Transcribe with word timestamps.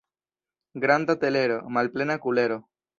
Granda 0.85 1.17
telero, 1.27 1.61
malplena 1.79 2.21
kulero. 2.27 2.63